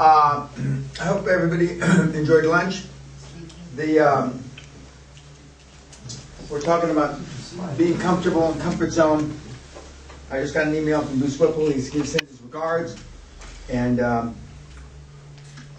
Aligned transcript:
Uh, 0.00 0.48
I 1.00 1.04
hope 1.04 1.26
everybody 1.26 1.72
enjoyed 2.18 2.46
lunch. 2.46 2.84
The, 3.76 4.00
um, 4.00 4.42
we're 6.48 6.62
talking 6.62 6.88
about 6.88 7.20
being 7.76 7.98
comfortable 7.98 8.50
in 8.50 8.58
comfort 8.60 8.92
zone. 8.92 9.38
I 10.30 10.40
just 10.40 10.54
got 10.54 10.68
an 10.68 10.74
email 10.74 11.02
from 11.02 11.18
Bruce 11.18 11.38
Whipple, 11.38 11.70
he 11.70 11.82
sends 11.82 12.12
his 12.12 12.40
regards. 12.40 12.96
And, 13.68 14.00
um, 14.00 14.36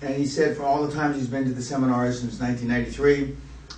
and 0.04 0.14
he 0.14 0.28
said 0.28 0.56
for 0.56 0.66
all 0.66 0.86
the 0.86 0.94
times 0.94 1.16
he's 1.16 1.28
been 1.28 1.46
to 1.46 1.52
the 1.52 1.64
seminars 1.64 2.20
since 2.20 2.40
1993, 2.40 3.36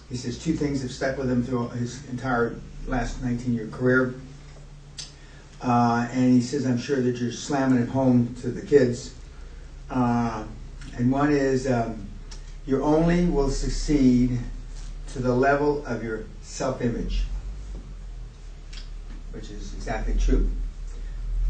he 0.09 0.17
says 0.17 0.38
two 0.38 0.55
things 0.55 0.81
have 0.81 0.91
stuck 0.91 1.17
with 1.17 1.31
him 1.31 1.41
through 1.41 1.70
his 1.70 2.05
entire 2.09 2.57
last 2.85 3.23
19-year 3.23 3.67
career. 3.67 4.16
Uh, 5.62 6.05
and 6.12 6.34
he 6.34 6.41
says, 6.41 6.66
I'm 6.66 6.77
sure 6.77 7.02
that 7.02 7.16
you're 7.16 7.31
slamming 7.31 7.81
it 7.81 7.88
home 7.88 8.35
to 8.41 8.49
the 8.49 8.62
kids. 8.62 9.16
Uh, 9.93 10.43
and 10.97 11.11
one 11.11 11.31
is, 11.31 11.70
um, 11.70 12.07
you 12.65 12.81
only 12.81 13.27
will 13.27 13.49
succeed 13.51 14.39
to 15.13 15.20
the 15.20 15.31
level 15.31 15.85
of 15.85 16.03
your 16.03 16.23
self-image, 16.41 17.25
which 19.31 19.51
is 19.51 19.75
exactly 19.75 20.15
true. 20.20 20.49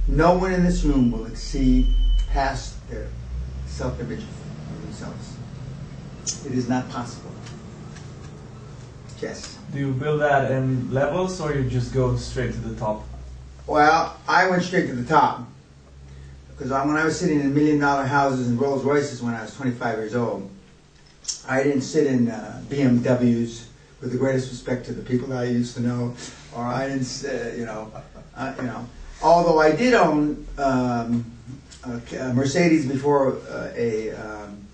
No 0.10 0.38
one 0.38 0.52
in 0.52 0.66
this 0.66 0.84
room 0.84 1.10
will 1.10 1.26
exceed 1.26 1.88
past 2.32 2.76
their 2.90 3.08
self-image 3.66 4.20
of 4.20 4.82
themselves. 4.82 5.38
It 6.46 6.52
is 6.52 6.68
not 6.68 6.90
possible. 6.90 7.32
Yes. 9.22 9.58
Do 9.72 9.80
you 9.80 9.94
build 9.94 10.20
that 10.20 10.52
in 10.52 10.94
levels 10.94 11.40
or 11.40 11.54
you 11.56 11.70
just 11.70 11.94
go 11.94 12.18
straight 12.18 12.52
to 12.52 12.60
the 12.60 12.76
top? 12.76 13.04
Well, 13.68 14.18
I 14.28 14.50
went 14.50 14.64
straight 14.64 14.88
to 14.88 14.96
the 14.96 15.08
top. 15.08 15.48
Because 16.56 16.72
when 16.72 16.98
I 16.98 17.04
was 17.04 17.20
sitting 17.20 17.40
in 17.40 17.54
million 17.54 17.80
dollar 17.80 18.06
houses 18.06 18.48
and 18.48 18.60
Rolls 18.60 18.84
Royces 18.84 19.22
when 19.22 19.34
I 19.34 19.42
was 19.42 19.56
25 19.56 19.98
years 19.98 20.16
old, 20.16 20.50
I 21.48 21.64
didn't 21.64 21.82
sit 21.82 22.08
in 22.08 22.30
uh, 22.30 22.62
BMWs 22.70 23.66
with 24.02 24.12
the 24.12 24.18
greatest 24.18 24.50
respect 24.50 24.86
to 24.86 24.94
the 24.94 25.02
people 25.02 25.30
that 25.30 25.40
I 25.40 25.46
used 25.46 25.76
to 25.76 25.82
know, 25.82 26.16
or 26.56 26.64
I 26.64 26.88
didn't, 26.88 27.26
uh, 27.26 27.56
you 27.56 27.66
know, 27.66 27.92
uh, 28.36 28.54
you 28.58 28.64
know. 28.64 28.88
Although 29.22 29.60
I 29.60 29.72
did 29.72 29.94
own 29.94 30.46
um, 30.58 31.26
a 31.86 32.34
Mercedes 32.34 32.86
before 32.86 33.38
uh, 33.50 33.72
a, 33.76 34.12
um, 34.12 34.66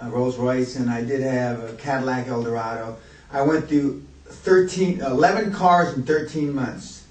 a 0.00 0.08
Rolls 0.08 0.36
Royce, 0.36 0.76
and 0.76 0.90
I 0.90 1.02
did 1.02 1.22
have 1.22 1.62
a 1.62 1.72
Cadillac 1.74 2.28
Eldorado. 2.28 2.96
I 3.32 3.42
went 3.42 3.68
through 3.68 4.04
13, 4.26 5.00
11 5.00 5.52
cars 5.52 5.94
in 5.94 6.04
13 6.04 6.54
months. 6.54 7.03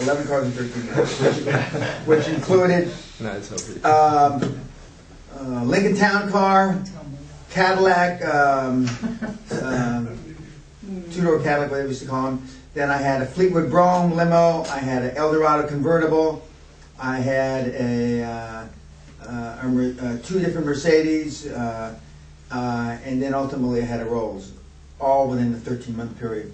11 0.00 0.26
cars 0.26 0.46
in 0.46 0.52
13 0.52 0.86
months, 0.96 1.20
which, 2.06 2.26
which 2.26 2.28
included 2.28 2.92
um, 3.84 4.60
uh, 5.38 5.64
Lincoln 5.64 5.96
Town 5.96 6.30
car, 6.30 6.82
Cadillac, 7.50 8.24
um, 8.24 8.88
um, 9.62 10.18
two-door 11.12 11.40
Cadillac, 11.40 11.70
whatever 11.70 11.82
you 11.82 11.88
used 11.88 12.02
to 12.02 12.08
call 12.08 12.24
them. 12.24 12.46
Then 12.74 12.90
I 12.90 12.96
had 12.96 13.22
a 13.22 13.26
Fleetwood 13.26 13.70
Brougham 13.70 14.16
limo. 14.16 14.64
I 14.64 14.78
had 14.78 15.02
an 15.02 15.16
Eldorado 15.16 15.68
convertible. 15.68 16.46
I 16.98 17.18
had 17.18 17.68
a, 17.68 18.22
uh, 18.22 18.66
uh, 19.22 19.58
a 19.62 19.96
uh, 20.00 20.18
two 20.24 20.40
different 20.40 20.66
Mercedes, 20.66 21.46
uh, 21.46 21.94
uh, 22.50 22.98
and 23.04 23.22
then 23.22 23.34
ultimately 23.34 23.82
I 23.82 23.84
had 23.84 24.00
a 24.00 24.04
Rolls, 24.04 24.52
all 25.00 25.28
within 25.28 25.52
the 25.52 25.58
13-month 25.58 26.18
period. 26.18 26.52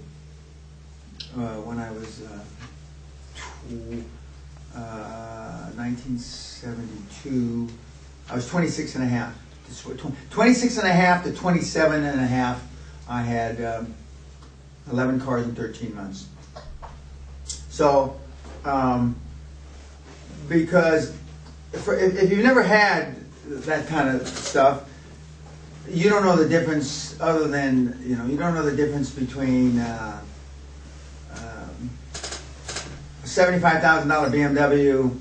when 1.34 1.78
I 1.78 1.90
was 1.92 2.22
uh, 4.74 5.70
1972, 5.76 7.68
I 8.28 8.34
was 8.34 8.48
26 8.48 8.94
and 8.96 9.04
a 9.04 9.06
half. 9.06 9.34
26 10.30 10.78
and 10.78 10.88
a 10.88 10.92
half 10.92 11.22
to 11.24 11.32
27 11.32 12.04
and 12.04 12.20
a 12.20 12.26
half, 12.26 12.60
I 13.08 13.22
had 13.22 13.62
um, 13.62 13.94
11 14.90 15.20
cars 15.20 15.46
in 15.46 15.54
13 15.54 15.94
months. 15.94 16.26
So, 17.68 18.18
um, 18.64 19.16
because 20.48 21.16
for, 21.72 21.96
if, 21.96 22.16
if 22.16 22.30
you've 22.30 22.44
never 22.44 22.62
had 22.62 23.16
that 23.46 23.86
kind 23.86 24.08
of 24.08 24.26
stuff, 24.26 24.88
you 25.88 26.10
don't 26.10 26.24
know 26.24 26.36
the 26.36 26.48
difference 26.48 27.18
other 27.20 27.48
than, 27.48 28.00
you 28.04 28.16
know, 28.16 28.26
you 28.26 28.36
don't 28.36 28.54
know 28.54 28.62
the 28.62 28.76
difference 28.76 29.10
between 29.10 29.78
uh, 29.78 30.20
$75,000 33.30 34.02
BMW 34.32 35.16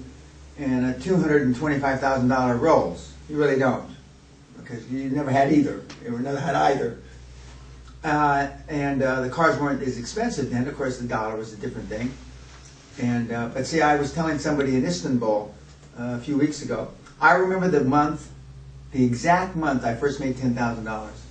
and 0.57 0.87
a 0.87 0.93
$225,000 0.95 2.59
Rolls. 2.59 3.13
You 3.29 3.37
really 3.37 3.59
don't, 3.59 3.87
because 4.57 4.89
you 4.89 5.11
never 5.11 5.29
had 5.29 5.53
either. 5.53 5.83
You 6.03 6.17
never 6.17 6.39
had 6.39 6.55
either. 6.55 6.97
Uh, 8.03 8.47
and 8.67 9.03
uh, 9.03 9.21
the 9.21 9.29
cars 9.29 9.59
weren't 9.59 9.83
as 9.83 9.99
expensive 9.99 10.49
then. 10.49 10.67
Of 10.67 10.75
course, 10.75 10.97
the 10.97 11.07
dollar 11.07 11.37
was 11.37 11.53
a 11.53 11.57
different 11.57 11.87
thing. 11.87 12.11
And 12.99 13.31
uh, 13.31 13.49
but 13.49 13.67
see, 13.67 13.81
I 13.81 13.95
was 13.95 14.11
telling 14.11 14.39
somebody 14.39 14.75
in 14.75 14.85
Istanbul 14.85 15.53
uh, 15.99 16.03
a 16.03 16.19
few 16.19 16.37
weeks 16.37 16.63
ago. 16.63 16.89
I 17.21 17.33
remember 17.33 17.67
the 17.67 17.83
month, 17.83 18.31
the 18.91 19.05
exact 19.05 19.55
month 19.55 19.85
I 19.85 19.93
first 19.93 20.19
made 20.19 20.37
ten 20.37 20.55
thousand 20.55 20.85
dollars. 20.85 21.21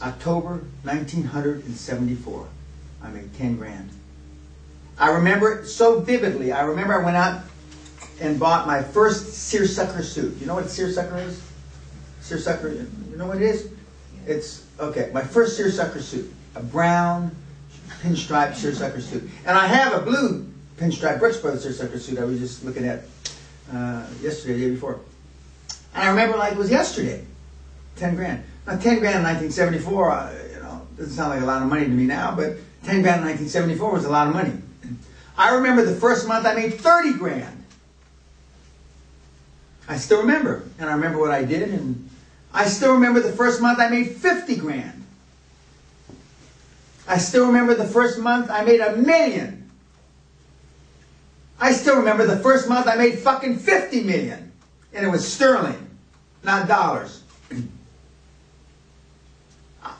October 0.00 0.62
1974. 0.84 2.46
I 3.02 3.08
made 3.10 3.34
ten 3.34 3.56
grand. 3.56 3.90
I 5.00 5.08
remember 5.12 5.60
it 5.60 5.66
so 5.66 5.98
vividly. 6.00 6.52
I 6.52 6.60
remember 6.60 7.00
I 7.00 7.02
went 7.02 7.16
out 7.16 7.42
and 8.20 8.38
bought 8.38 8.66
my 8.66 8.82
first 8.82 9.32
seersucker 9.32 10.02
suit. 10.02 10.36
You 10.38 10.46
know 10.46 10.54
what 10.54 10.68
seersucker 10.68 11.16
is? 11.16 11.42
Seersucker, 12.20 12.68
you 12.68 13.16
know 13.16 13.26
what 13.26 13.38
it 13.38 13.42
is? 13.42 13.72
It's, 14.26 14.66
okay, 14.78 15.10
my 15.14 15.22
first 15.22 15.56
seersucker 15.56 16.02
suit. 16.02 16.30
A 16.54 16.62
brown 16.62 17.34
pinstripe 18.02 18.54
seersucker 18.54 19.00
suit. 19.00 19.28
And 19.46 19.56
I 19.56 19.66
have 19.66 19.94
a 19.94 20.04
blue 20.04 20.46
pinstripe 20.76 21.18
Brooks 21.18 21.38
Brothers 21.38 21.62
seersucker 21.62 21.98
suit 21.98 22.18
I 22.18 22.24
was 22.24 22.38
just 22.38 22.62
looking 22.62 22.86
at 22.86 23.04
uh, 23.72 24.04
yesterday, 24.20 24.58
the 24.58 24.64
day 24.66 24.70
before. 24.72 25.00
And 25.94 26.04
I 26.04 26.10
remember 26.10 26.36
like 26.36 26.52
it 26.52 26.58
was 26.58 26.70
yesterday. 26.70 27.24
10 27.96 28.16
grand. 28.16 28.44
Now 28.66 28.76
10 28.76 28.98
grand 28.98 29.16
in 29.16 29.22
1974, 29.22 30.10
uh, 30.10 30.32
you 30.54 30.62
know, 30.62 30.86
doesn't 30.98 31.14
sound 31.14 31.30
like 31.30 31.40
a 31.40 31.46
lot 31.46 31.62
of 31.62 31.68
money 31.68 31.84
to 31.84 31.90
me 31.90 32.04
now, 32.04 32.34
but 32.34 32.56
10 32.84 33.00
grand 33.00 33.22
in 33.22 33.28
1974 33.28 33.92
was 33.92 34.04
a 34.04 34.10
lot 34.10 34.26
of 34.28 34.34
money. 34.34 34.52
I 35.40 35.54
remember 35.54 35.86
the 35.86 35.94
first 35.94 36.28
month 36.28 36.44
I 36.44 36.52
made 36.52 36.74
30 36.74 37.14
grand. 37.14 37.64
I 39.88 39.96
still 39.96 40.20
remember. 40.20 40.64
And 40.78 40.90
I 40.90 40.92
remember 40.92 41.18
what 41.18 41.30
I 41.30 41.44
did. 41.44 41.70
And 41.70 42.10
I 42.52 42.66
still 42.66 42.92
remember 42.92 43.20
the 43.20 43.32
first 43.32 43.62
month 43.62 43.78
I 43.80 43.88
made 43.88 44.10
50 44.10 44.56
grand. 44.56 45.02
I 47.08 47.16
still 47.16 47.46
remember 47.46 47.74
the 47.74 47.86
first 47.86 48.18
month 48.18 48.50
I 48.50 48.64
made 48.64 48.80
a 48.80 48.96
million. 48.96 49.70
I 51.58 51.72
still 51.72 51.96
remember 51.96 52.26
the 52.26 52.38
first 52.40 52.68
month 52.68 52.86
I 52.86 52.96
made 52.96 53.18
fucking 53.18 53.60
50 53.60 54.02
million. 54.02 54.52
And 54.92 55.06
it 55.06 55.08
was 55.08 55.26
sterling, 55.26 55.88
not 56.44 56.68
dollars. 56.68 57.22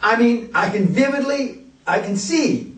I 0.03 0.17
mean, 0.17 0.51
I 0.53 0.69
can 0.69 0.87
vividly, 0.87 1.65
I 1.87 2.01
can 2.01 2.17
see 2.17 2.70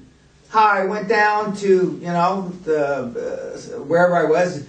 how 0.53 0.67
I 0.67 0.85
went 0.85 1.09
down 1.09 1.57
to, 1.57 1.67
you 1.67 2.09
know, 2.09 2.53
the, 2.65 2.85
uh, 2.85 3.83
wherever 3.85 4.15
I 4.15 4.25
was. 4.25 4.67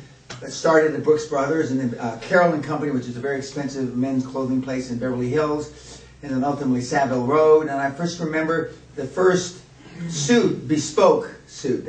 Started 0.47 0.95
at 0.95 1.03
Brooks 1.03 1.25
Brothers 1.25 1.71
and 1.71 1.79
then 1.79 1.99
uh, 1.99 2.19
Carroll 2.21 2.53
and 2.53 2.63
Company, 2.63 2.91
which 2.91 3.07
is 3.07 3.15
a 3.15 3.19
very 3.19 3.37
expensive 3.37 3.95
men's 3.95 4.25
clothing 4.25 4.61
place 4.61 4.91
in 4.91 4.97
Beverly 4.97 5.29
Hills, 5.29 6.01
and 6.21 6.31
then 6.31 6.43
ultimately 6.43 6.81
Savile 6.81 7.25
Row. 7.25 7.61
And 7.61 7.69
I 7.69 7.91
first 7.91 8.19
remember 8.19 8.71
the 8.95 9.05
first 9.05 9.61
suit, 10.09 10.67
bespoke 10.67 11.29
suit. 11.47 11.87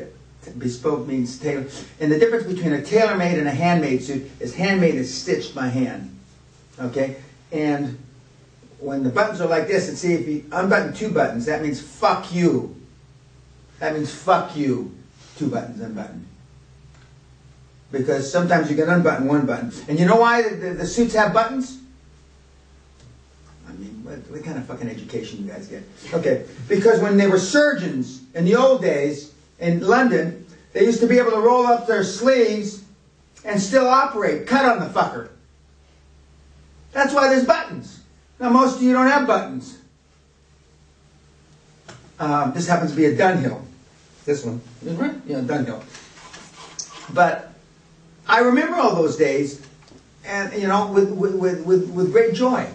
Bespoke 0.58 1.06
means 1.06 1.38
tailor. 1.38 1.66
And 2.00 2.12
the 2.12 2.18
difference 2.18 2.46
between 2.46 2.74
a 2.74 2.82
tailor-made 2.82 3.38
and 3.38 3.48
a 3.48 3.54
handmade 3.54 4.02
suit 4.02 4.30
is 4.40 4.54
handmade 4.54 4.94
is 4.94 5.12
stitched 5.12 5.54
by 5.54 5.68
hand. 5.68 6.16
Okay? 6.80 7.16
And 7.50 7.98
when 8.78 9.02
the 9.02 9.10
buttons 9.10 9.40
are 9.40 9.48
like 9.48 9.66
this, 9.66 9.88
and 9.88 9.96
see 9.96 10.14
if 10.14 10.28
you 10.28 10.44
unbutton 10.52 10.94
two 10.94 11.10
buttons, 11.10 11.46
that 11.46 11.62
means 11.62 11.80
fuck 11.80 12.32
you. 12.32 12.76
That 13.78 13.94
means 13.94 14.12
fuck 14.14 14.56
you. 14.56 14.94
Two 15.36 15.48
buttons 15.48 15.80
unbuttoned. 15.80 16.26
Because 17.90 18.30
sometimes 18.30 18.70
you 18.70 18.76
can 18.76 18.88
unbutton 18.88 19.26
one 19.26 19.46
button. 19.46 19.72
And 19.88 19.98
you 19.98 20.06
know 20.06 20.16
why 20.16 20.42
the, 20.42 20.74
the, 20.74 20.86
suits 20.86 21.14
have 21.14 21.32
buttons? 21.32 21.78
I 23.68 23.72
mean, 23.72 24.00
what, 24.04 24.18
what 24.30 24.44
kind 24.44 24.58
of 24.58 24.66
fucking 24.66 24.88
education 24.88 25.44
you 25.44 25.50
guys 25.50 25.68
get? 25.68 25.82
Okay, 26.12 26.44
because 26.68 27.00
when 27.00 27.16
they 27.16 27.26
were 27.26 27.38
surgeons 27.38 28.22
in 28.34 28.44
the 28.44 28.56
old 28.56 28.82
days 28.82 29.32
in 29.58 29.80
London, 29.80 30.46
they 30.72 30.84
used 30.84 31.00
to 31.00 31.06
be 31.06 31.18
able 31.18 31.30
to 31.32 31.40
roll 31.40 31.66
up 31.66 31.86
their 31.86 32.04
sleeves 32.04 32.84
and 33.44 33.60
still 33.60 33.86
operate, 33.86 34.46
cut 34.46 34.64
on 34.64 34.80
the 34.80 34.86
fucker. 34.86 35.28
That's 36.92 37.12
why 37.12 37.28
there's 37.28 37.44
buttons. 37.44 38.00
Now, 38.40 38.50
most 38.50 38.76
of 38.76 38.82
you 38.82 38.92
don't 38.92 39.08
have 39.08 39.26
buttons. 39.26 39.78
Um, 42.18 42.52
this 42.52 42.66
happens 42.68 42.90
to 42.90 42.96
be 42.96 43.06
a 43.06 43.16
Dunhill. 43.16 43.62
This 44.24 44.44
one, 44.44 44.60
right? 44.82 45.14
Yeah, 45.26 45.40
Dunhill. 45.40 45.82
But 47.12 47.52
I 48.26 48.40
remember 48.40 48.76
all 48.76 48.94
those 48.94 49.16
days 49.16 49.64
and 50.26 50.52
you 50.60 50.68
know, 50.68 50.86
with, 50.86 51.10
with, 51.10 51.34
with, 51.34 51.64
with, 51.64 51.90
with 51.90 52.12
great 52.12 52.34
joy. 52.34 52.66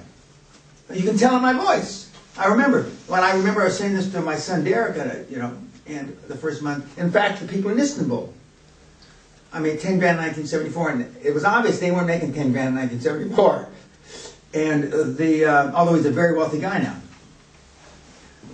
You 0.94 1.04
can 1.04 1.18
tell 1.18 1.36
in 1.36 1.42
my 1.42 1.54
voice. 1.54 2.12
I 2.38 2.48
remember 2.48 2.84
when 3.08 3.22
I 3.22 3.36
remember 3.36 3.62
I 3.62 3.66
was 3.66 3.78
saying 3.78 3.94
this 3.94 4.12
to 4.12 4.22
my 4.22 4.36
son 4.36 4.64
Derek, 4.64 4.98
uh, 4.98 5.20
you 5.30 5.38
know, 5.38 5.56
and 5.88 6.16
the 6.28 6.36
first 6.36 6.62
month. 6.62 6.98
In 6.98 7.12
fact, 7.12 7.42
the 7.42 7.48
people 7.48 7.72
in 7.72 7.80
Istanbul. 7.80 8.34
I 9.52 9.60
made 9.60 9.80
ten 9.80 9.98
grand 9.98 10.20
in 10.20 10.26
1974, 10.26 10.90
and 10.92 11.16
it 11.24 11.34
was 11.34 11.44
obvious 11.44 11.80
they 11.80 11.92
weren't 11.92 12.08
making 12.08 12.34
ten 12.34 12.52
grand 12.52 12.70
in 12.70 12.76
1974. 12.76 13.70
And 14.54 15.18
the 15.18 15.46
uh, 15.46 15.72
although 15.74 15.96
he's 15.96 16.06
a 16.06 16.12
very 16.12 16.38
wealthy 16.38 16.60
guy 16.60 16.80
now. 16.80 16.96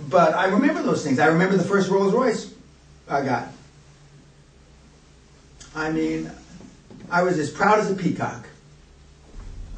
But 0.08 0.34
I 0.34 0.46
remember 0.46 0.82
those 0.82 1.04
things. 1.04 1.18
I 1.18 1.26
remember 1.26 1.56
the 1.56 1.64
first 1.64 1.90
Rolls 1.90 2.12
Royce 2.12 2.54
I 3.08 3.24
got. 3.24 3.48
I 5.74 5.90
mean, 5.90 6.30
I 7.10 7.22
was 7.22 7.38
as 7.38 7.50
proud 7.50 7.78
as 7.78 7.90
a 7.90 7.94
peacock. 7.94 8.46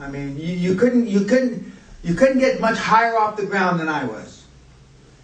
I 0.01 0.09
mean, 0.09 0.39
you, 0.39 0.55
you 0.55 0.75
couldn't 0.77 1.09
you 1.09 1.25
couldn't 1.25 1.73
you 2.03 2.15
couldn't 2.15 2.39
get 2.39 2.61
much 2.61 2.79
higher 2.79 3.19
off 3.19 3.37
the 3.37 3.47
ground 3.47 3.81
than 3.81 3.89
I 3.89 4.05
was. 4.05 4.45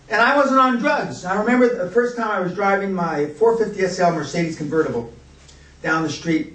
And 0.08 0.20
I 0.20 0.36
wasn't 0.36 0.60
on 0.60 0.78
drugs. 0.78 1.24
I 1.24 1.36
remember 1.40 1.84
the 1.84 1.90
first 1.90 2.16
time 2.16 2.30
I 2.30 2.40
was 2.40 2.54
driving 2.54 2.92
my 2.92 3.26
450 3.26 3.86
SL 3.88 4.10
Mercedes 4.10 4.56
convertible 4.56 5.12
down 5.82 6.02
the 6.02 6.10
street, 6.10 6.54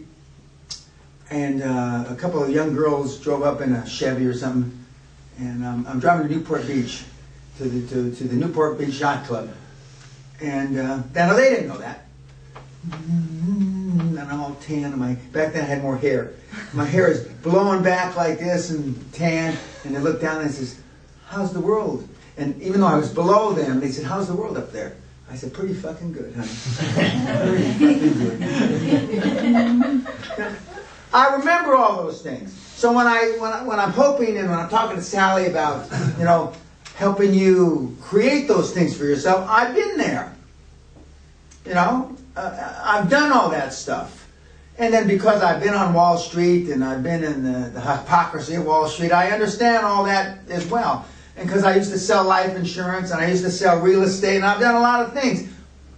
and 1.31 1.63
uh, 1.63 2.05
a 2.09 2.15
couple 2.15 2.43
of 2.43 2.49
young 2.49 2.75
girls 2.75 3.19
drove 3.19 3.41
up 3.41 3.61
in 3.61 3.73
a 3.73 3.87
Chevy 3.87 4.25
or 4.25 4.33
something, 4.33 4.77
and 5.39 5.65
um, 5.65 5.85
I'm 5.87 5.99
driving 5.99 6.27
to 6.27 6.35
Newport 6.35 6.67
Beach, 6.67 7.03
to 7.59 7.67
the 7.67 7.85
to, 7.89 8.15
to 8.15 8.23
the 8.23 8.35
Newport 8.35 8.79
Beach 8.79 8.99
Yacht 9.01 9.25
Club, 9.25 9.49
and 10.39 10.79
uh, 10.79 11.01
now 11.13 11.33
they 11.33 11.49
didn't 11.49 11.67
know 11.67 11.77
that. 11.77 12.05
And 12.93 14.17
I'm 14.17 14.39
all 14.39 14.55
tan, 14.61 14.85
and 14.85 14.97
my 14.97 15.15
back 15.33 15.51
then 15.51 15.63
I 15.63 15.67
had 15.67 15.81
more 15.81 15.97
hair. 15.97 16.31
My 16.73 16.85
hair 16.85 17.11
is 17.11 17.27
blowing 17.43 17.83
back 17.83 18.15
like 18.15 18.39
this 18.39 18.69
and 18.69 18.95
tan, 19.11 19.57
and 19.83 19.93
they 19.93 19.99
look 19.99 20.21
down 20.21 20.41
and 20.41 20.49
says, 20.49 20.79
"How's 21.27 21.51
the 21.51 21.59
world?" 21.59 22.07
And 22.37 22.61
even 22.61 22.79
though 22.79 22.87
I 22.87 22.95
was 22.95 23.09
below 23.09 23.51
them, 23.51 23.81
they 23.81 23.91
said, 23.91 24.05
"How's 24.05 24.29
the 24.29 24.35
world 24.35 24.57
up 24.57 24.71
there?" 24.71 24.95
I 25.29 25.35
said, 25.35 25.53
"Pretty 25.53 25.73
fucking 25.73 26.13
good, 26.13 26.33
honey." 26.33 26.47
Pretty 27.49 27.99
fucking 27.99 28.39
good. 29.97 30.55
I 31.11 31.35
remember 31.35 31.75
all 31.75 32.03
those 32.03 32.21
things. 32.21 32.53
So 32.53 32.93
when 32.93 33.05
I 33.05 33.35
when 33.37 33.51
I, 33.51 33.63
when 33.63 33.81
I'm 33.81 33.91
hoping 33.91 34.37
and 34.37 34.49
when 34.49 34.59
I'm 34.59 34.69
talking 34.69 34.95
to 34.95 35.03
Sally 35.03 35.47
about 35.47 35.89
you 36.17 36.23
know 36.23 36.53
helping 36.99 37.33
you 37.33 37.95
create 38.01 38.45
those 38.49 38.73
things 38.73 38.95
for 38.95 39.05
yourself, 39.05 39.47
I've 39.49 39.73
been 39.73 39.97
there. 39.97 40.35
You 41.65 41.73
know, 41.73 42.13
uh, 42.35 42.81
I've 42.83 43.09
done 43.09 43.31
all 43.31 43.49
that 43.51 43.73
stuff. 43.73 44.27
And 44.77 44.93
then 44.93 45.07
because 45.07 45.41
I've 45.41 45.63
been 45.63 45.73
on 45.73 45.93
Wall 45.93 46.17
Street 46.17 46.69
and 46.69 46.83
I've 46.83 47.01
been 47.01 47.23
in 47.23 47.41
the, 47.41 47.69
the 47.69 47.79
hypocrisy 47.79 48.55
of 48.55 48.65
Wall 48.65 48.85
Street, 48.89 49.13
I 49.13 49.31
understand 49.31 49.85
all 49.85 50.03
that 50.03 50.39
as 50.49 50.65
well. 50.65 51.05
And 51.37 51.47
because 51.47 51.63
I 51.63 51.77
used 51.77 51.89
to 51.91 51.97
sell 51.97 52.25
life 52.25 52.53
insurance 52.57 53.11
and 53.11 53.21
I 53.21 53.29
used 53.29 53.45
to 53.45 53.51
sell 53.51 53.79
real 53.79 54.03
estate 54.03 54.35
and 54.35 54.45
I've 54.45 54.59
done 54.59 54.75
a 54.75 54.81
lot 54.81 55.05
of 55.05 55.13
things, 55.13 55.49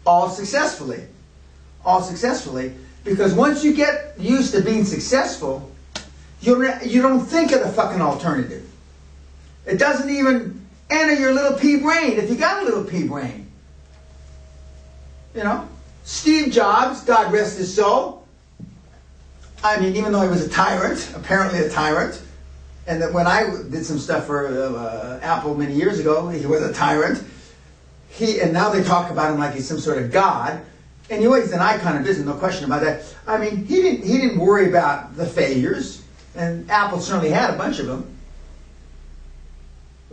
all 0.06 0.30
successfully. 0.30 1.03
All 1.83 2.03
successfully. 2.03 2.75
Because 3.03 3.33
once 3.33 3.63
you 3.63 3.74
get 3.74 4.19
used 4.19 4.53
to 4.53 4.62
being 4.62 4.86
successful, 4.86 5.71
you 6.42 6.71
you 6.83 7.01
don't 7.01 7.25
think 7.25 7.53
of 7.53 7.62
the 7.62 7.69
fucking 7.69 8.01
alternative. 8.01 8.68
It 9.65 9.80
doesn't 9.80 10.12
even 10.12 10.61
enter 10.92 11.16
your 11.16 11.34
little 11.34 11.58
pea 11.58 11.78
brain 11.78 12.20
if 12.20 12.30
you 12.30 12.36
got 12.36 12.62
a 12.62 12.66
little 12.66 12.84
pea 12.84 13.08
brain. 13.08 13.50
You 15.34 15.44
know? 15.44 15.68
Steve 16.04 16.52
Jobs, 16.52 17.04
God 17.04 17.32
rest 17.32 17.58
his 17.58 17.74
soul. 17.74 18.28
I 19.64 19.80
mean, 19.80 19.96
even 19.96 20.12
though 20.12 20.22
he 20.22 20.28
was 20.28 20.46
a 20.46 20.50
tyrant, 20.50 21.12
apparently 21.16 21.60
a 21.60 21.70
tyrant, 21.70 22.22
and 22.88 23.02
that 23.02 23.14
when 23.14 23.28
I 23.28 23.44
did 23.70 23.86
some 23.86 24.00
stuff 24.00 24.26
for 24.26 24.48
uh, 24.48 25.20
Apple 25.22 25.56
many 25.56 25.74
years 25.74 26.00
ago, 26.00 26.28
he 26.30 26.46
was 26.46 26.62
a 26.64 26.74
tyrant. 26.74 27.24
He 28.10 28.42
and 28.42 28.52
now 28.52 28.70
they 28.70 28.84
talk 28.84 29.12
about 29.12 29.32
him 29.32 29.40
like 29.40 29.54
he's 29.54 29.68
some 29.68 29.80
sort 29.80 30.00
of 30.00 30.12
god. 30.12 30.62
And 31.10 31.22
you 31.22 31.34
he's 31.36 31.52
an 31.52 31.60
icon 31.60 31.98
of 31.98 32.04
business, 32.04 32.26
no 32.26 32.34
question 32.34 32.66
about 32.66 32.82
that. 32.82 33.04
I 33.28 33.38
mean, 33.38 33.66
he 33.66 33.82
didn't 33.82 34.06
he 34.06 34.18
didn't 34.18 34.40
worry 34.40 34.68
about 34.68 35.16
the 35.16 35.26
failures, 35.26 36.04
and 36.36 36.70
Apple 36.72 37.00
certainly 37.00 37.30
had 37.30 37.54
a 37.54 37.58
bunch 37.58 37.80
of 37.80 37.86
them 37.86 38.18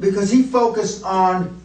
because 0.00 0.30
he 0.30 0.42
focused 0.42 1.04
on 1.04 1.60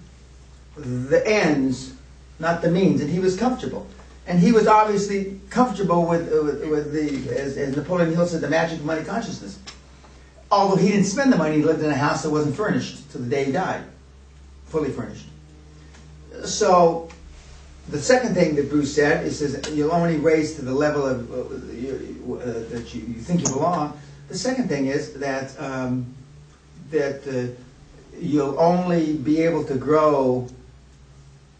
the 0.75 1.25
ends, 1.27 1.94
not 2.39 2.62
the 2.62 2.71
means, 2.71 3.01
and 3.01 3.09
he 3.09 3.19
was 3.19 3.38
comfortable. 3.38 3.88
And 4.25 4.39
he 4.39 4.51
was 4.51 4.68
obviously 4.68 5.39
comfortable 5.50 6.06
with, 6.06 6.31
with, 6.31 6.69
with 6.69 6.94
the, 6.94 7.38
as, 7.38 7.57
as 7.57 7.75
Napoleon 7.75 8.13
Hill 8.13 8.25
said, 8.25 8.41
the 8.41 8.50
magic 8.50 8.80
of 8.80 8.85
money 8.85 9.03
consciousness. 9.03 9.59
Although 10.50 10.77
he 10.77 10.89
didn't 10.89 11.06
spend 11.06 11.33
the 11.33 11.38
money, 11.38 11.57
he 11.57 11.63
lived 11.63 11.83
in 11.83 11.89
a 11.89 11.95
house 11.95 12.24
that 12.24 12.30
wasn't 12.30 12.56
furnished 12.56 13.12
till 13.12 13.21
the 13.21 13.30
day 13.30 13.45
he 13.45 13.51
died, 13.51 13.83
fully 14.68 14.91
furnished. 14.91 15.25
So, 16.45 17.09
the 17.89 18.00
second 18.00 18.33
thing 18.33 18.56
that 18.56 18.69
Bruce 18.69 18.95
said 18.95 19.25
is, 19.25 19.39
says 19.39 19.69
you'll 19.74 19.91
only 19.91 20.18
raise 20.18 20.56
to 20.56 20.62
the 20.62 20.74
level 20.74 21.06
of 21.06 21.31
uh, 21.31 21.56
you, 21.74 22.39
uh, 22.41 22.45
that 22.69 22.94
you, 22.94 23.01
you, 23.01 23.15
think 23.15 23.41
you 23.41 23.53
belong. 23.53 24.00
The 24.30 24.38
second 24.38 24.69
thing 24.69 24.88
is 24.88 25.13
that 25.15 25.59
um, 25.59 26.06
that 26.91 27.27
uh, 27.27 27.53
you'll 28.19 28.60
only 28.60 29.13
be 29.18 29.42
able 29.42 29.63
to 29.65 29.75
grow 29.75 30.48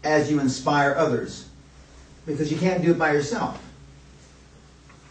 as 0.02 0.30
you 0.30 0.40
inspire 0.40 0.94
others 0.96 1.48
because 2.26 2.50
you 2.50 2.58
can't 2.58 2.82
do 2.82 2.92
it 2.92 2.98
by 2.98 3.12
yourself. 3.12 3.60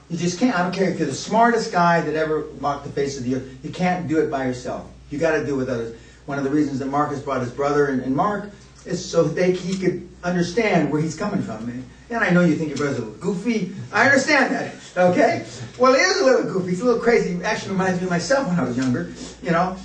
You 0.09 0.17
just 0.17 0.39
can't. 0.39 0.55
I 0.57 0.61
don't 0.63 0.73
care 0.73 0.89
if 0.89 0.99
you're 0.99 1.07
the 1.07 1.15
smartest 1.15 1.71
guy 1.71 2.01
that 2.01 2.15
ever 2.15 2.45
walked 2.61 2.85
the 2.85 2.91
face 2.91 3.17
of 3.17 3.23
the 3.23 3.35
earth. 3.35 3.57
You 3.63 3.71
can't 3.71 4.07
do 4.07 4.19
it 4.19 4.29
by 4.29 4.45
yourself. 4.45 4.89
You 5.09 5.17
got 5.17 5.31
to 5.37 5.45
do 5.45 5.55
it 5.55 5.57
with 5.57 5.69
others. 5.69 5.97
One 6.25 6.37
of 6.37 6.43
the 6.43 6.49
reasons 6.49 6.79
that 6.79 6.87
Marcus 6.87 7.19
brought 7.19 7.41
his 7.41 7.51
brother 7.51 7.87
and, 7.87 8.01
and 8.01 8.15
Mark 8.15 8.49
is 8.85 9.03
so 9.03 9.23
that 9.23 9.35
they, 9.35 9.53
he 9.53 9.77
could 9.77 10.07
understand 10.23 10.91
where 10.91 11.01
he's 11.01 11.15
coming 11.15 11.41
from. 11.41 11.67
And, 11.69 11.85
and 12.09 12.23
I 12.23 12.29
know 12.29 12.41
you 12.41 12.55
think 12.55 12.69
your 12.69 12.77
brother's 12.77 12.99
a 12.99 13.05
little 13.05 13.19
goofy. 13.19 13.73
I 13.91 14.05
understand 14.05 14.53
that. 14.53 14.75
Okay? 14.95 15.45
Well, 15.79 15.93
he 15.93 15.99
is 15.99 16.21
a 16.21 16.25
little 16.25 16.51
goofy. 16.51 16.69
He's 16.69 16.81
a 16.81 16.85
little 16.85 17.01
crazy. 17.01 17.35
He 17.35 17.43
actually 17.43 17.71
reminds 17.71 17.99
me 17.99 18.05
of 18.05 18.11
myself 18.11 18.47
when 18.47 18.59
I 18.59 18.63
was 18.63 18.77
younger. 18.77 19.11
You 19.41 19.51
know, 19.51 19.77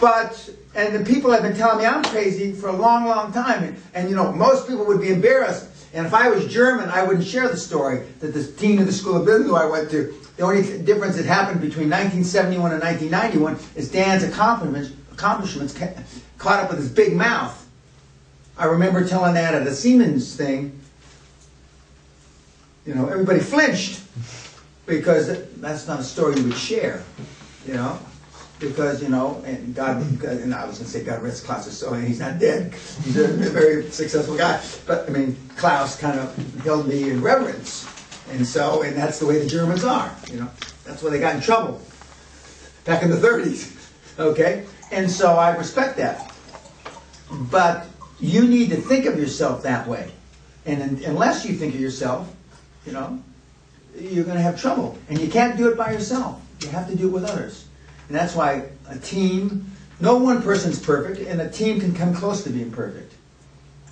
but, 0.00 0.48
and 0.74 0.94
the 0.94 1.04
people 1.04 1.30
have 1.30 1.42
been 1.42 1.56
telling 1.56 1.78
me 1.78 1.84
I'm 1.84 2.02
crazy 2.02 2.52
for 2.52 2.68
a 2.68 2.72
long, 2.72 3.04
long 3.04 3.32
time. 3.32 3.64
And, 3.64 3.82
and, 3.94 4.08
you 4.08 4.16
know, 4.16 4.32
most 4.32 4.66
people 4.66 4.86
would 4.86 5.00
be 5.00 5.12
embarrassed. 5.12 5.68
And 5.92 6.06
if 6.06 6.14
I 6.14 6.28
was 6.30 6.46
German, 6.46 6.88
I 6.88 7.02
wouldn't 7.02 7.26
share 7.26 7.48
the 7.48 7.56
story 7.56 8.06
that 8.20 8.32
the 8.32 8.44
dean 8.44 8.78
of 8.78 8.86
the 8.86 8.92
School 8.92 9.16
of 9.16 9.26
Business 9.26 9.52
I 9.52 9.66
went 9.66 9.90
to, 9.90 10.14
the 10.36 10.42
only 10.42 10.62
difference 10.82 11.16
that 11.16 11.26
happened 11.26 11.60
between 11.60 11.90
1971 11.90 12.72
and 12.72 12.80
1991 12.80 13.58
is 13.76 13.90
Dan's 13.90 14.22
accomplishments, 14.22 14.94
caught 16.38 16.64
up 16.64 16.70
with 16.70 16.78
his 16.78 16.90
big 16.90 17.14
mouth. 17.14 17.56
I 18.56 18.66
remember 18.66 19.06
telling 19.06 19.34
that 19.34 19.54
at 19.54 19.66
a 19.66 19.74
Siemens 19.74 20.34
thing. 20.36 20.78
You 22.86 22.94
know, 22.94 23.08
everybody 23.08 23.40
flinched 23.40 24.02
because 24.86 25.44
that's 25.56 25.86
not 25.86 26.00
a 26.00 26.04
story 26.04 26.36
you 26.36 26.44
would 26.44 26.56
share. 26.56 27.02
You 27.66 27.74
know, 27.74 27.98
because 28.60 29.02
you 29.02 29.08
know, 29.08 29.42
and 29.44 29.74
God, 29.74 29.96
and 30.22 30.54
I 30.54 30.66
was 30.66 30.78
to 30.78 30.84
say 30.84 31.02
God 31.02 31.22
rest 31.22 31.44
Klaus' 31.44 31.82
and 31.82 32.06
he's 32.06 32.20
not 32.20 32.38
dead. 32.38 32.72
He's 33.02 33.16
a, 33.16 33.24
a, 33.24 33.50
very 33.50 33.90
successful 33.90 34.36
guy. 34.36 34.62
But 34.86 35.08
I 35.08 35.12
mean, 35.12 35.36
Klaus 35.56 35.98
kind 35.98 36.20
of 36.20 36.36
held 36.62 36.86
me 36.86 37.10
in 37.10 37.22
reverence, 37.22 37.88
and 38.30 38.46
so, 38.46 38.82
and 38.82 38.96
that's 38.96 39.18
the 39.18 39.26
way 39.26 39.38
the 39.38 39.48
Germans 39.48 39.82
are. 39.82 40.14
You 40.30 40.40
know, 40.40 40.50
that's 40.84 41.02
why 41.02 41.10
they 41.10 41.18
got 41.18 41.34
in 41.34 41.40
trouble 41.40 41.80
back 42.84 43.02
in 43.02 43.10
the 43.10 43.16
30s. 43.16 43.76
Okay, 44.18 44.66
and 44.92 45.10
so 45.10 45.32
I 45.32 45.56
respect 45.56 45.96
that. 45.96 46.32
But 47.50 47.86
you 48.20 48.46
need 48.46 48.70
to 48.70 48.76
think 48.76 49.06
of 49.06 49.18
yourself 49.18 49.62
that 49.62 49.88
way, 49.88 50.12
and 50.66 50.82
in, 50.82 51.04
unless 51.04 51.46
you 51.46 51.54
think 51.54 51.74
of 51.74 51.80
yourself, 51.80 52.32
you 52.84 52.92
know, 52.92 53.22
you're 53.98 54.24
to 54.24 54.42
have 54.42 54.60
trouble, 54.60 54.98
and 55.08 55.18
you 55.18 55.28
can't 55.28 55.56
do 55.56 55.68
it 55.68 55.78
by 55.78 55.92
yourself. 55.92 56.42
You 56.60 56.68
have 56.68 56.88
to 56.90 56.94
do 56.94 57.08
it 57.08 57.12
with 57.12 57.24
others. 57.24 57.64
And 58.10 58.18
that's 58.18 58.34
why 58.34 58.64
a 58.88 58.98
team, 58.98 59.70
no 60.00 60.16
one 60.16 60.42
person's 60.42 60.84
perfect, 60.84 61.20
and 61.28 61.40
a 61.40 61.48
team 61.48 61.78
can 61.78 61.94
come 61.94 62.12
close 62.12 62.42
to 62.42 62.50
being 62.50 62.72
perfect. 62.72 63.14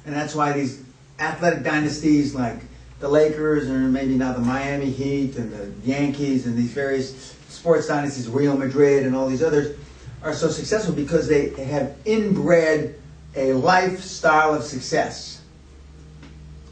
And 0.04 0.12
that's 0.12 0.34
why 0.34 0.50
these 0.50 0.82
athletic 1.20 1.62
dynasties 1.62 2.34
like 2.34 2.56
the 2.98 3.06
Lakers, 3.08 3.70
or 3.70 3.78
maybe 3.78 4.16
now 4.16 4.32
the 4.32 4.40
Miami 4.40 4.90
Heat, 4.90 5.36
and 5.36 5.52
the 5.52 5.70
Yankees, 5.88 6.46
and 6.46 6.56
these 6.56 6.72
various 6.72 7.36
sports 7.48 7.86
dynasties, 7.86 8.26
Real 8.26 8.56
Madrid, 8.56 9.06
and 9.06 9.14
all 9.14 9.28
these 9.28 9.40
others, 9.40 9.78
are 10.24 10.34
so 10.34 10.48
successful 10.48 10.92
because 10.92 11.28
they 11.28 11.50
have 11.50 11.94
inbred 12.04 12.96
a 13.36 13.52
lifestyle 13.52 14.52
of 14.52 14.64
success. 14.64 15.42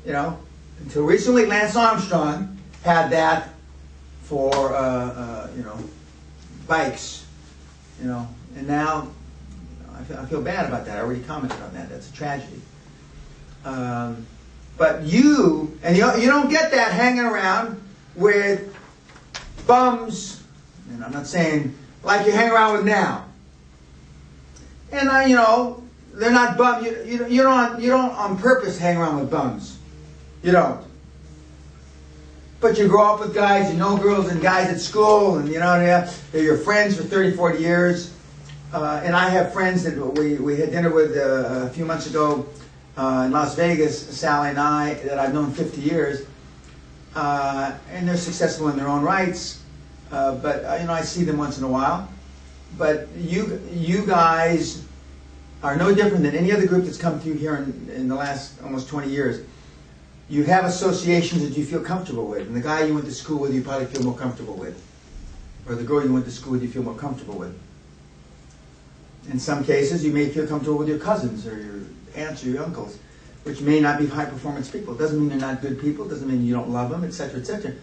You 0.05 0.15
know, 0.15 0.37
until 0.81 1.05
recently, 1.05 1.47
Lance 1.47 1.77
Armstrong 1.77 2.59
had 2.83 3.11
that 3.11 3.51
for, 4.25 4.75
uh, 4.75 4.81
uh, 4.81 5.51
you 5.57 5.63
know, 5.63 5.79
bikes 6.67 7.26
you 8.01 8.09
know, 8.09 8.29
and 8.57 8.67
now 8.67 9.09
I 9.95 10.03
feel, 10.05 10.19
I 10.19 10.27
feel 10.27 10.43
bad 10.43 10.67
about 10.67 10.85
that. 10.87 10.99
I 10.99 11.01
already 11.01 11.23
commented 11.23 11.61
on 11.63 11.73
that. 11.75 11.89
That's 11.89 12.11
a 12.11 12.13
tragedy. 12.13 12.61
Um, 13.65 14.27
but 14.77 15.03
you, 15.05 15.79
and 15.83 15.97
you, 15.97 16.07
you 16.17 16.27
don't 16.27 16.51
get 16.51 16.71
that 16.73 16.93
hanging 16.93 17.25
around 17.25 17.81
with 18.15 18.75
bums, 19.67 20.43
and 20.91 21.03
I'm 21.03 21.13
not 21.13 21.27
saying 21.27 21.75
like 22.03 22.27
you 22.27 22.33
hang 22.33 22.51
around 22.51 22.75
with 22.75 22.85
now. 22.85 23.25
And 24.93 25.09
I, 25.09 25.27
you 25.27 25.35
know, 25.35 25.83
they're 26.15 26.31
not 26.31 26.57
bum. 26.57 26.85
You, 26.85 27.03
you, 27.05 27.27
you 27.27 27.43
don't 27.43 27.81
you 27.81 27.91
don't 27.91 28.13
on 28.13 28.39
purpose 28.39 28.79
hang 28.79 28.97
around 28.97 29.21
with 29.21 29.31
bums. 29.31 29.79
You 30.43 30.53
don't. 30.53 30.86
But 32.59 32.79
you 32.79 32.89
grow 32.89 33.13
up 33.13 33.21
with 33.21 33.35
guys, 33.35 33.71
you 33.71 33.79
know 33.79 33.99
girls 33.99 34.29
and 34.31 34.41
guys 34.41 34.69
at 34.69 34.81
school, 34.81 35.37
and 35.37 35.47
you 35.47 35.61
know 35.61 35.79
they're, 35.79 36.43
your 36.43 36.57
friends 36.57 36.97
for 36.97 37.03
30, 37.03 37.37
40 37.37 37.59
years. 37.59 38.15
Uh, 38.73 39.03
and 39.05 39.15
I 39.15 39.29
have 39.29 39.53
friends 39.53 39.83
that 39.85 39.95
we, 40.15 40.37
we 40.37 40.57
had 40.57 40.71
dinner 40.71 40.91
with 40.91 41.17
uh, 41.17 41.67
a 41.67 41.71
few 41.71 41.85
months 41.85 42.07
ago 42.07 42.47
uh, 42.97 43.25
in 43.27 43.33
Las 43.33 43.55
Vegas, 43.57 44.19
Sally 44.19 44.51
and 44.51 44.59
I, 44.59 44.95
that 44.95 45.19
I've 45.19 45.35
known 45.35 45.53
50 45.53 45.81
years. 45.83 46.27
Uh, 47.15 47.77
and 47.91 48.09
they're 48.09 48.17
successful 48.17 48.69
in 48.69 48.77
their 48.77 48.89
own 48.89 49.03
rights. 49.03 49.63
Uh, 50.11 50.35
but 50.37 50.65
uh, 50.65 50.79
you 50.81 50.87
know, 50.87 50.95
I 50.95 51.03
see 51.03 51.25
them 51.25 51.37
once 51.37 51.59
in 51.59 51.65
a 51.65 51.69
while. 51.69 52.09
But 52.79 53.09
you 53.17 53.61
you 53.71 54.05
guys 54.07 54.85
are 55.63 55.77
no 55.77 55.95
different 55.95 56.25
than 56.25 56.35
any 56.35 56.53
other 56.53 56.67
group 56.67 56.85
that's 56.85 56.99
come 56.99 57.21
through 57.21 57.35
here 57.35 57.57
in, 57.57 57.91
in 57.95 58.09
the 58.09 58.15
last 58.15 58.63
almost 58.63 58.89
20 58.89 59.11
years. 59.11 59.45
You 60.29 60.43
have 60.45 60.65
associations 60.65 61.43
that 61.43 61.57
you 61.57 61.65
feel 61.65 61.83
comfortable 61.83 62.27
with, 62.27 62.49
and 62.49 62.57
the 62.57 62.61
guy 62.61 62.85
you 62.85 62.95
went 62.95 63.07
to 63.07 63.15
school 63.15 63.39
with, 63.39 63.55
you 63.55 63.63
probably 63.63 63.87
feel 63.87 64.03
more 64.03 64.17
comfortable 64.17 64.55
with, 64.55 64.83
or 65.69 65.77
the 65.77 65.85
girl 65.85 66.05
you 66.05 66.13
went 66.13 66.25
to 66.25 66.33
school 66.33 66.53
with, 66.53 66.63
you 66.63 66.69
feel 66.69 66.83
more 66.83 66.97
comfortable 66.97 67.39
with. 67.39 67.57
In 69.31 69.39
some 69.39 69.65
cases, 69.65 70.05
you 70.05 70.13
may 70.13 70.29
feel 70.29 70.47
comfortable 70.47 70.79
with 70.79 70.89
your 70.89 70.99
cousins 70.99 71.47
or 71.47 71.57
your 71.57 71.81
aunts 72.17 72.45
or 72.45 72.51
your 72.51 72.65
uncles, 72.65 72.99
which 73.45 73.61
may 73.61 73.81
not 73.81 73.99
be 73.99 74.07
high 74.07 74.25
performance 74.25 74.71
people. 74.71 74.95
Doesn't 74.95 75.19
mean 75.19 75.29
they're 75.29 75.39
not 75.39 75.61
good 75.61 75.81
people. 75.81 76.09
Doesn't 76.09 76.29
mean 76.29 76.45
you 76.45 76.55
don't 76.55 76.71
love 76.71 76.91
them, 76.91 77.05
etc., 77.05 77.41
etc. 77.41 77.75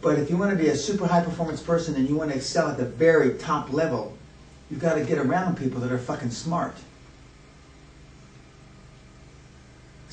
But 0.00 0.18
if 0.18 0.28
you 0.28 0.36
want 0.36 0.50
to 0.50 0.56
be 0.56 0.68
a 0.68 0.76
super 0.76 1.06
high 1.06 1.22
performance 1.22 1.62
person 1.62 1.94
and 1.94 2.08
you 2.08 2.16
want 2.16 2.30
to 2.30 2.36
excel 2.36 2.68
at 2.68 2.76
the 2.76 2.84
very 2.84 3.38
top 3.38 3.72
level, 3.72 4.16
you've 4.70 4.80
got 4.80 4.94
to 4.94 5.04
get 5.04 5.18
around 5.18 5.56
people 5.56 5.80
that 5.80 5.90
are 5.90 5.98
fucking 5.98 6.30
smart. 6.30 6.74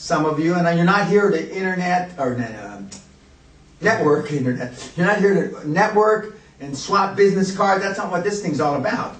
Some 0.01 0.25
of 0.25 0.39
you, 0.39 0.55
and 0.55 0.65
you're 0.75 0.83
not 0.83 1.07
here 1.07 1.29
to 1.29 1.55
internet 1.55 2.17
or 2.17 2.33
um, 2.33 2.89
network 3.81 4.31
internet. 4.31 4.91
You're 4.97 5.05
not 5.05 5.19
here 5.19 5.51
to 5.51 5.69
network 5.69 6.37
and 6.59 6.75
swap 6.75 7.15
business 7.15 7.55
cards. 7.55 7.83
That's 7.83 7.99
not 7.99 8.09
what 8.09 8.23
this 8.23 8.41
thing's 8.41 8.59
all 8.59 8.77
about. 8.77 9.15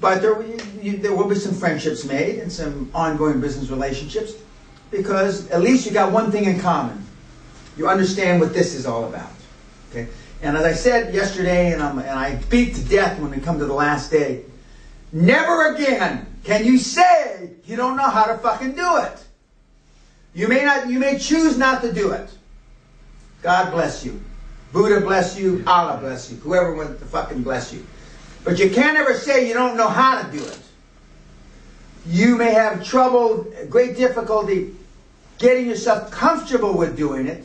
But 0.00 0.22
there, 0.22 0.42
you, 0.80 0.96
there 0.96 1.14
will 1.14 1.28
be 1.28 1.34
some 1.34 1.52
friendships 1.52 2.06
made 2.06 2.38
and 2.38 2.50
some 2.50 2.90
ongoing 2.94 3.38
business 3.38 3.68
relationships 3.68 4.32
because 4.90 5.50
at 5.50 5.60
least 5.60 5.84
you 5.84 5.92
got 5.92 6.10
one 6.10 6.32
thing 6.32 6.46
in 6.46 6.58
common. 6.58 7.06
You 7.76 7.86
understand 7.86 8.40
what 8.40 8.54
this 8.54 8.74
is 8.74 8.86
all 8.86 9.04
about. 9.04 9.30
Okay? 9.90 10.08
And 10.40 10.56
as 10.56 10.64
I 10.64 10.72
said 10.72 11.12
yesterday, 11.12 11.74
and, 11.74 11.82
I'm, 11.82 11.98
and 11.98 12.18
I 12.18 12.36
beat 12.48 12.76
to 12.76 12.84
death 12.86 13.20
when 13.20 13.30
we 13.30 13.36
come 13.40 13.58
to 13.58 13.66
the 13.66 13.74
last 13.74 14.10
day, 14.10 14.46
never 15.12 15.74
again 15.74 16.34
can 16.44 16.64
you 16.64 16.78
say 16.78 17.50
you 17.66 17.76
don't 17.76 17.98
know 17.98 18.08
how 18.08 18.24
to 18.24 18.38
fucking 18.38 18.72
do 18.74 18.96
it. 18.96 19.26
You 20.34 20.48
may 20.48 20.64
not, 20.64 20.88
you 20.88 20.98
may 20.98 21.18
choose 21.18 21.58
not 21.58 21.82
to 21.82 21.92
do 21.92 22.12
it. 22.12 22.28
God 23.42 23.72
bless 23.72 24.04
you. 24.04 24.22
Buddha 24.72 25.00
bless 25.00 25.38
you. 25.38 25.62
Allah 25.66 25.98
bless 25.98 26.30
you. 26.30 26.38
Whoever 26.38 26.74
wants 26.74 27.00
to 27.00 27.06
fucking 27.06 27.42
bless 27.42 27.72
you. 27.72 27.86
But 28.44 28.58
you 28.58 28.70
can't 28.70 28.96
ever 28.96 29.14
say 29.14 29.46
you 29.46 29.54
don't 29.54 29.76
know 29.76 29.88
how 29.88 30.22
to 30.22 30.32
do 30.32 30.42
it. 30.42 30.58
You 32.06 32.36
may 32.36 32.52
have 32.52 32.84
trouble, 32.84 33.46
great 33.68 33.96
difficulty 33.96 34.74
getting 35.42 35.66
yourself 35.66 36.10
comfortable 36.10 36.76
with 36.76 36.96
doing 36.96 37.26
it 37.26 37.44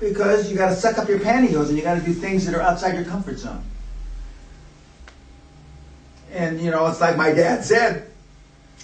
because 0.00 0.50
you 0.50 0.58
got 0.58 0.70
to 0.70 0.74
suck 0.74 0.98
up 0.98 1.08
your 1.08 1.20
pantyhose 1.20 1.68
and 1.68 1.76
you 1.76 1.82
got 1.82 1.94
to 1.94 2.00
do 2.00 2.12
things 2.12 2.44
that 2.44 2.54
are 2.54 2.60
outside 2.60 2.94
your 2.94 3.04
comfort 3.04 3.38
zone. 3.38 3.62
And 6.32 6.60
you 6.60 6.70
know, 6.70 6.86
it's 6.86 7.00
like 7.00 7.16
my 7.16 7.32
dad 7.32 7.64
said 7.64 8.08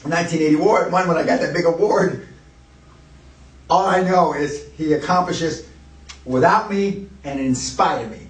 in 0.05 0.11
1981 0.11 0.93
when 0.93 1.17
I 1.17 1.27
got 1.27 1.41
that 1.41 1.53
big 1.53 1.65
award. 1.65 2.26
All 3.69 3.87
I 3.87 4.03
know 4.03 4.33
is 4.33 4.69
he 4.77 4.93
accomplishes 4.93 5.69
without 6.25 6.71
me 6.71 7.07
and 7.25 7.41
in 7.41 7.55
spite 7.55 8.05
of 8.05 8.11
me. 8.11 8.27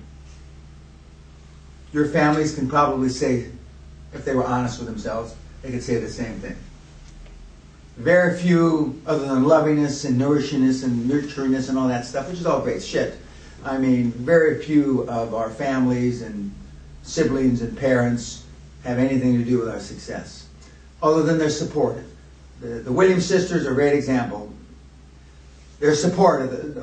Your 1.93 2.07
families 2.09 2.55
can 2.55 2.69
probably 2.69 3.09
say, 3.09 3.47
if 4.14 4.25
they 4.25 4.35
were 4.35 4.45
honest 4.45 4.78
with 4.78 4.88
themselves, 4.88 5.35
they 5.62 5.71
could 5.71 5.83
say 5.83 5.97
the 5.97 6.09
same 6.09 6.38
thing. 6.40 6.57
Very 7.97 8.38
few, 8.38 9.00
other 9.07 9.26
than 9.26 9.45
lovingness 9.45 10.05
and 10.05 10.21
nourishingness 10.21 10.85
and 10.85 11.11
nurturingness 11.11 11.69
and 11.69 11.78
all 11.78 11.88
that 11.88 12.05
stuff, 12.05 12.28
which 12.28 12.38
is 12.38 12.47
all 12.47 12.61
great 12.61 12.83
shit. 12.83 13.16
I 13.64 13.78
mean, 13.78 14.12
very 14.12 14.62
few 14.62 15.02
of 15.09 15.35
our 15.35 15.50
families 15.50 16.23
and 16.23 16.55
siblings 17.02 17.62
and 17.62 17.76
parents 17.76 18.45
have 18.85 18.99
anything 18.99 19.38
to 19.38 19.45
do 19.45 19.59
with 19.59 19.69
our 19.69 19.81
success, 19.81 20.47
other 21.02 21.23
than 21.23 21.38
they're 21.38 21.50
supportive. 21.50 22.07
The, 22.61 22.66
the 22.66 22.93
Williams 22.93 23.26
sisters 23.26 23.66
are 23.66 23.73
a 23.73 23.75
great 23.75 23.95
example. 23.95 24.52
They're 25.78 25.95
supportive. 25.95 26.75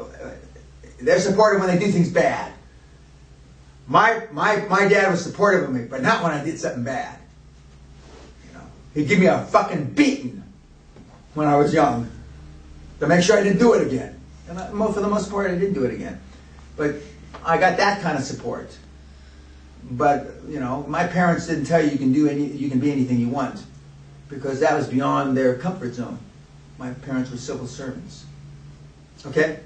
They're 1.02 1.20
supportive 1.20 1.62
when 1.62 1.70
they 1.70 1.84
do 1.84 1.92
things 1.92 2.10
bad. 2.10 2.54
My, 3.88 4.28
my, 4.32 4.58
my 4.68 4.88
dad 4.88 5.12
was 5.12 5.22
supportive 5.22 5.64
of 5.64 5.72
me, 5.76 5.86
but 5.86 6.02
not 6.02 6.24
when 6.24 6.32
I 6.32 6.44
did 6.44 6.60
something 6.60 6.84
bad. 6.84 7.20
You 8.48 8.54
know, 8.54 8.64
he'd 8.94 9.08
give 9.08 9.20
me 9.20 9.26
a 9.26 9.44
fucking 9.46 9.88
beating 9.94 10.42
when 11.34 11.48
I 11.48 11.58
was 11.58 11.74
young 11.74 12.10
to 13.00 13.08
make 13.08 13.24
sure 13.24 13.38
I 13.38 13.44
didn't 13.44 13.60
do 13.60 13.74
it 13.74 13.86
again. 13.86 14.20
And 14.48 14.60
I, 14.60 14.70
for 14.70 15.02
the 15.02 15.10
most 15.10 15.30
part, 15.30 15.50
I 15.50 15.56
didn't 15.56 15.74
do 15.74 15.84
it 15.84 15.94
again. 15.94 16.20
But 16.78 16.96
I 17.44 17.58
got 17.58 17.78
that 17.78 18.02
kind 18.02 18.18
of 18.18 18.24
support. 18.24 18.78
But 19.92 20.32
you 20.48 20.60
know, 20.62 20.86
my 20.88 21.06
parents 21.06 21.48
didn't 21.48 21.66
tell 21.66 21.84
you 21.84 21.92
you 21.92 21.98
can 21.98 22.14
do 22.14 22.30
any, 22.30 22.46
you 22.46 22.70
can 22.70 22.80
be 22.80 22.92
anything 22.92 23.20
you 23.20 23.28
want, 23.28 23.62
because 24.30 24.62
that 24.62 24.74
was 24.76 24.88
beyond 24.88 25.36
their 25.36 25.56
comfort 25.56 25.94
zone. 25.94 26.20
My 26.78 26.92
parents 26.92 27.32
were 27.32 27.38
civil 27.38 27.68
servants. 27.68 28.26
Okay. 29.26 29.60